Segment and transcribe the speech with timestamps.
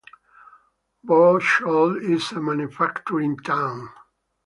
[1.05, 3.91] Bocholt is a manufacturing town.